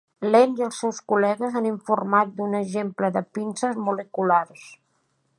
Lehn 0.35 0.53
i 0.59 0.63
els 0.67 0.77
seus 0.83 1.01
col·legues 1.11 1.57
han 1.59 1.67
informat 1.71 2.31
d'un 2.39 2.55
exemple 2.61 3.11
de 3.17 3.23
pinces 3.39 3.77
moleculars. 3.89 4.65